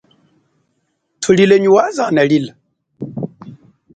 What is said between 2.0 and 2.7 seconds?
analila.